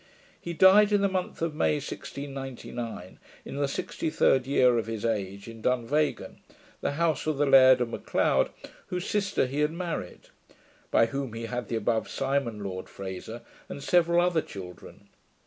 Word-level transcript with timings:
He 0.41 0.53
died 0.53 0.91
in 0.91 1.01
the 1.01 1.07
month 1.07 1.43
of 1.43 1.53
May, 1.53 1.75
1699, 1.75 3.19
in 3.45 3.55
the 3.57 3.67
63d 3.67 4.47
year 4.47 4.79
of 4.79 4.87
his 4.87 5.05
age, 5.05 5.47
in 5.47 5.61
Dunvegan, 5.61 6.39
the 6.81 6.93
house 6.93 7.27
of 7.27 7.37
the 7.37 7.45
LAIRD 7.45 7.81
of 7.81 7.89
MAC 7.91 8.11
LEOD, 8.11 8.49
whose 8.87 9.07
sister 9.07 9.45
he 9.45 9.59
had 9.59 9.71
married: 9.71 10.29
by 10.89 11.05
whom 11.05 11.33
he 11.33 11.45
had 11.45 11.67
the 11.67 11.75
above 11.75 12.09
SIMON 12.09 12.63
LORD 12.63 12.89
FRASER, 12.89 13.43
and 13.69 13.83
several 13.83 14.19
other 14.21 14.41
children. 14.41 15.07